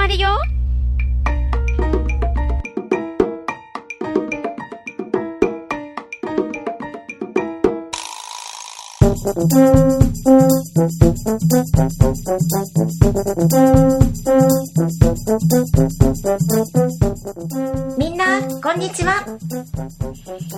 [0.00, 0.28] まるよ。
[17.98, 19.26] みんな、こんにちは。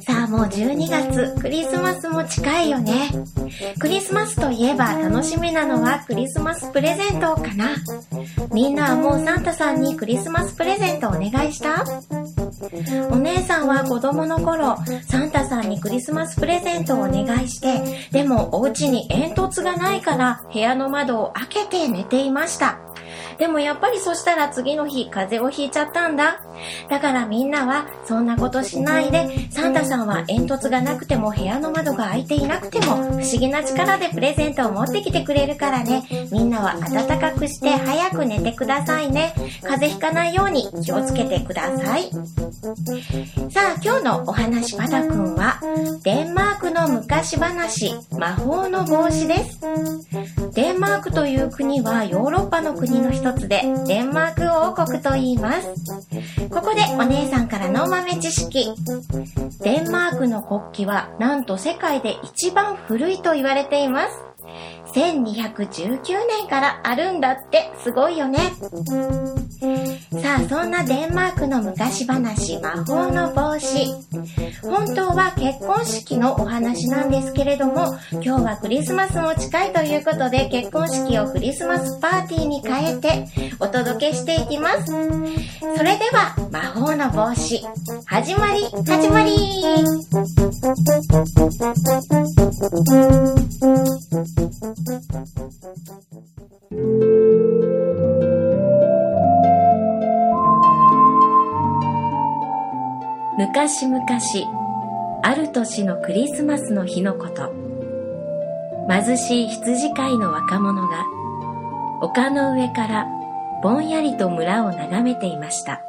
[0.00, 3.05] さあもう12月、クリスマスも近いよね。
[5.16, 7.70] 楽しみなのはクリスマスプレゼントかな？
[8.52, 11.86] みんなはもうサンタさんにクリスマスプレゼントお願いした？
[13.10, 14.76] お姉さんは子供の頃、
[15.08, 22.78] サンタさんにクリスマスプレゼントをお願いして、でもお家に煙突がないから部屋の窓を開けて寝ていました。
[23.38, 26.40] でもやっぱりそしたら次の日風邪をひいちゃったんだ。
[26.88, 36.02] だからみんなはそんなことしないで、サンタさんは煙突がなくても部屋の窓が開いていなくても不思議な力でプレゼントを持ってきてくれるからね。
[36.32, 39.34] みんなは暖かくして早く寝てくださいね。
[39.62, 42.10] 風邪ひかないように気をつけてください。
[43.50, 45.60] さあ今日のお話パダくんは
[46.02, 49.60] デンマークの昔話魔法の帽子です。
[50.54, 55.68] デンマークという国はヨーロッパの国の一つでデンマーク王国と言います。
[56.50, 58.72] ここでお姉さんからの豆知識。
[59.62, 64.26] デンマークの国旗はなんと世界で一番古いと言われています。
[64.94, 68.38] 1219年からあるんだってすごいよね。
[70.22, 74.06] さあそんなデンマークの昔話魔法の帽子。
[74.62, 83.28] 本当は結婚式のお話なんですけれども今日はクリスマスも近いということで結婚式をクリスマスパーティーに変えて
[83.60, 84.86] お届けしていきます。
[84.86, 84.92] そ
[85.82, 87.62] れでは魔法の帽子
[88.06, 89.32] 始まり始まり
[103.38, 104.02] 昔々
[105.22, 107.52] ある年のクリスマスの日のこと。
[108.88, 111.04] 貧しい羊飼いの若者が
[112.00, 113.06] 丘の上から
[113.62, 115.82] ぼんやりと村を眺めていました。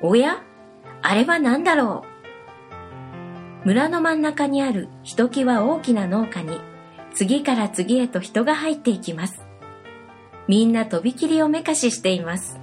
[0.00, 0.42] おや？
[1.00, 2.02] あれは何だろ
[3.64, 3.66] う？
[3.68, 6.58] 村の真ん中にあるひときわ大きな農家に
[7.14, 9.42] 次から次へと人が入っていきます。
[10.48, 12.58] みんなとびきりおめかししています。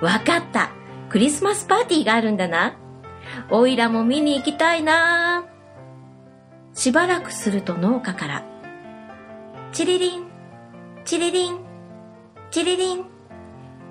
[0.00, 0.70] わかった。
[1.08, 2.74] クリスマスパーティーがあるんだな。
[3.50, 5.46] おいらも見に行きたいな。
[6.74, 8.44] しばらくすると農家から
[9.72, 10.26] チリリン
[11.04, 11.58] チリリン
[12.50, 13.04] チリリン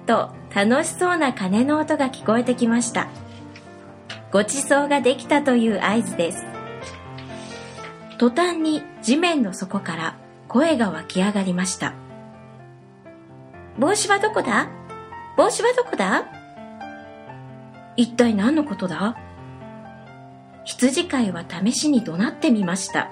[0.06, 3.08] と楽しそうな鐘の音が聞こえてきました。
[4.32, 6.46] ごちそうができたという合図です。
[8.18, 10.18] 途端に地面の底から
[10.48, 11.94] 声が湧き上がりました。
[13.80, 14.70] 帽子はどこだ？
[15.38, 16.26] 帽子はどこだ？
[17.98, 19.18] 一体何のことだ？
[20.64, 23.10] 羊飼いは試しに怒鳴ってみました。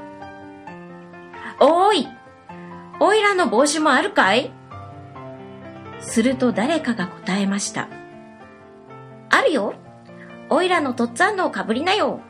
[1.60, 2.08] おーい
[3.00, 4.52] おいらの帽子もあるかい？
[6.00, 7.90] すると誰かが答えました。
[9.30, 9.74] あるよ
[10.50, 12.22] おいらのとっつぁんのをかぶりなよ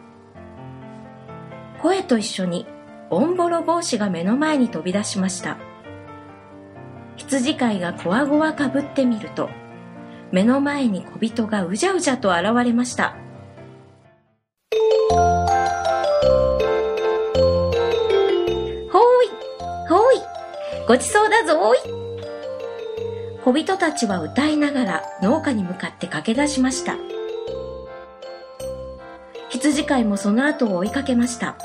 [1.82, 2.66] 声と一緒に
[3.10, 5.58] オンボロ帽子が目の前に飛び出しました。
[7.16, 9.50] 羊飼いがこわごわかぶってみると、
[10.34, 13.16] 目の前に小人がうじゃうじゃと現れました。
[18.92, 19.30] ほい
[19.88, 20.16] ほい
[20.88, 22.04] ごちそうだぞーい
[23.44, 26.96] 小人たちは歌いながら農家に向かって駆け出しました。
[29.50, 31.58] 羊飼いもその後を追いかけました。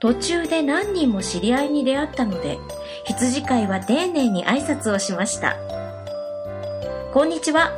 [0.00, 2.58] 途中で何人も知り合いに出会ったので、
[3.04, 5.54] 羊飼いは丁寧に挨拶をしました。
[7.12, 7.72] こんにちは。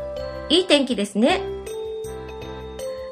[0.51, 1.41] いい天気ですね。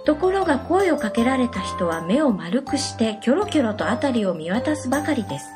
[0.04, 5.46] ところが声をかけられた人は目を丸くしてキョロキョロと辺りを見渡すばかりです。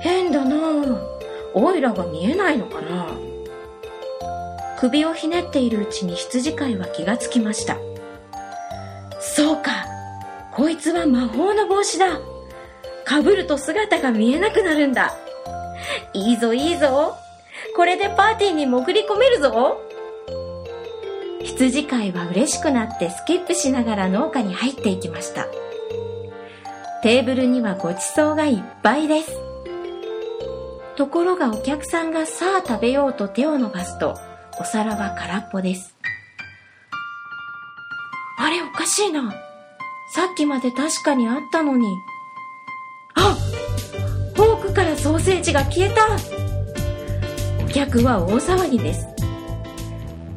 [0.00, 0.98] 変だなぁ。
[1.52, 3.08] オイラが見えないのかな
[4.78, 7.76] 首をひねっているうちに羊飼いは気がつきました。
[9.20, 9.84] そうか。
[10.54, 12.20] こいつは魔法の帽子だ。
[13.04, 15.14] かぶると姿が見えなくなるんだ。
[16.14, 17.18] いいぞいいぞ。
[17.76, 19.78] これでパーティーに潜り込めるぞ。
[21.42, 25.46] 羊飼いは嬉しくなってスキップしながら農家に入っていきました。
[27.02, 29.30] テーブルにはごちそうがいっぱいです。
[30.96, 34.16] ところがお客さんがさあ食べようと手を伸ばすと、
[34.58, 35.94] お皿は空っぽです。
[38.38, 39.34] あれおかしいな。
[40.14, 41.86] さっきまで確かにあったのに。
[43.16, 43.36] あ
[44.34, 46.45] フォークからソーセージが消えた
[47.76, 49.06] 客は大騒ぎです。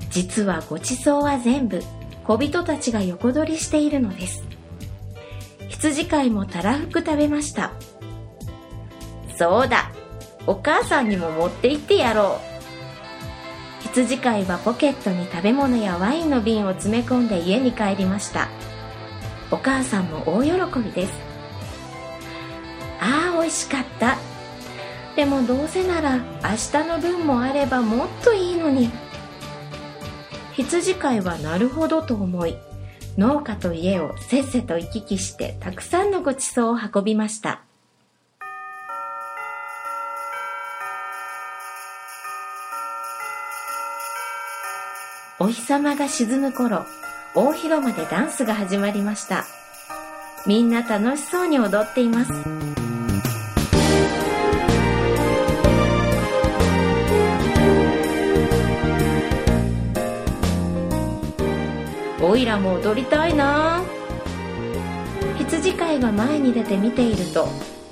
[0.10, 1.82] 実はごちそうは全部
[2.26, 4.44] 小人たちが横取りしているのです。
[5.70, 7.72] 羊飼いもたらふく食べました。
[9.38, 9.94] そうだ
[10.48, 12.42] お母さんにも持って行ってやろ
[13.84, 13.84] う。
[13.84, 18.50] 羊飼いはポケットに食べ物やワインの瓶を詰め込んで家に帰りました。
[19.50, 21.29] お母さんも大喜びです。
[25.20, 26.22] でもどうせなら明
[26.82, 28.90] 日の分もあればもっといいのに。
[30.54, 32.56] 羊飼いはなるほどと思い
[33.18, 37.64] 農家と家をせっせと行き来してたくさんのごちそうを運びました。
[45.38, 46.86] お日様が沈む頃
[47.36, 49.44] 大広間でダンスが始まりました。
[50.48, 52.79] みんな楽しそうに踊っています。
[62.22, 63.82] おいらも踊りたいな。
[65.38, 67.48] 羊飼いが前に出て見ていると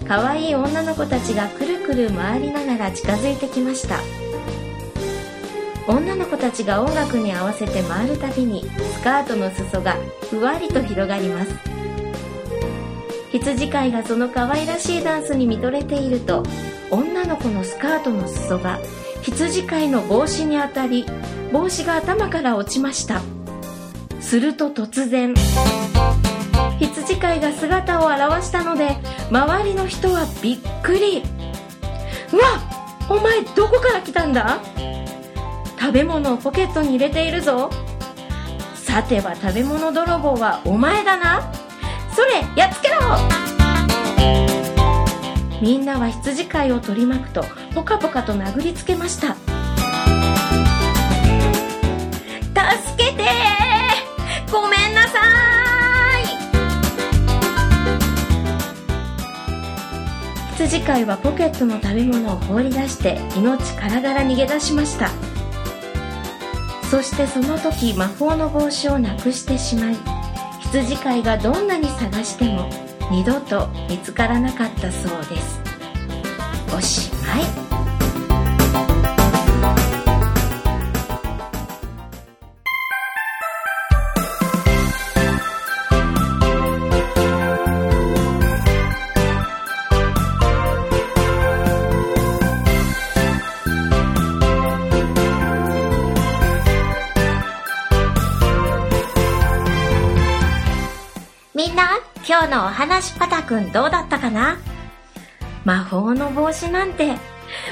[0.08, 4.00] 可愛い女の子たちがくるくる回りながら近づいてきました。
[5.88, 9.96] 女の子たちが音楽に合わせて回るたびにスカートの裾が
[10.30, 11.52] ふわりと広がります。
[13.32, 16.44] 羊飼いがその可愛らしいダンスに見とれていると
[16.92, 18.80] 女の子のスカートの裾が
[19.22, 21.06] 羊飼いの帽子に当たり
[21.52, 23.22] 帽子が頭から落ちました。
[24.28, 25.34] すると突然
[26.80, 28.98] 羊飼いが姿を現したので
[29.32, 31.24] 周りの人はびっくり。
[32.34, 32.44] うわ
[33.10, 34.60] お前どこから来たんだ？
[35.80, 37.70] 食べ物をポケットに入れているぞ。
[38.76, 41.50] さては食べ物泥棒はお前だな。
[42.14, 42.98] それやっつけろ！
[45.62, 49.38] みんなは羊飼いを取り巻くとポカポカと殴りつけました。
[60.57, 65.12] 羊飼いはポケットの食べ物を放り出して命からがら逃げ出しました。
[66.89, 69.98] そしてその時魔法の帽子をなくしてしまい
[70.62, 72.69] 羊飼いがどんなに探しても
[73.12, 75.59] 二度と見つからなかったそうです。
[76.75, 77.67] おしまい。
[101.57, 104.59] みんな、今日のお話パタくんどうだったかな？
[105.65, 107.15] 魔法の帽子なんて、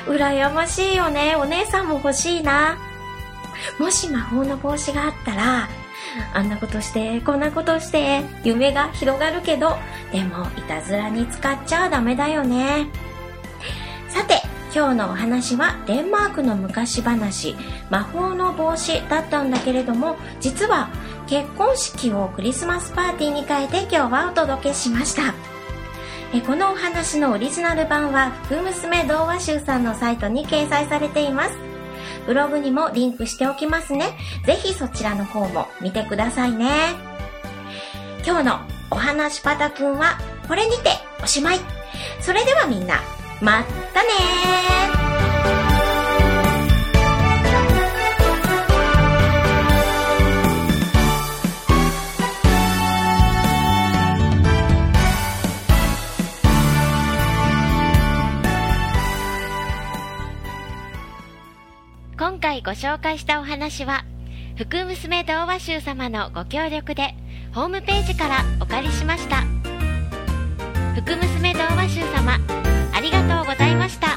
[0.08, 1.36] 羨ましいよね。
[1.36, 2.80] お姉さんも欲しいな。
[3.78, 5.70] もし魔法の帽子があったら、
[6.34, 9.78] あんなことして、こんなことして、夢が広がるけど、
[10.12, 12.88] でも、いたずらに使っちゃダメだよね。
[14.10, 14.42] さて、
[14.74, 17.56] 今日のお話はデンマークの昔話、
[17.92, 20.90] 魔法の帽子だったんだけれども、実は
[21.28, 25.34] 結婚式をクリスマスパーティーに変えて今日はお届けしました。
[26.34, 31.58] えこのお話のオリジナル版は福娘童話集さんのサイトに掲載されています。
[32.28, 34.18] ブログにもリンクしておきますね。
[34.46, 36.94] ぜひそちらの方も見てくださいね。
[38.26, 38.60] 今日の
[38.92, 40.92] お話パタくんはこれにて
[41.24, 41.60] おしまい。
[42.22, 42.96] それではみんな
[43.42, 44.75] まったね
[62.18, 64.06] 今回ご紹介したお話は
[64.56, 67.14] 福娘童話集様のご協力で
[67.54, 69.44] ホームページからお借りしました。
[70.96, 72.40] 福娘童話集様
[72.94, 74.08] ありがとうございました。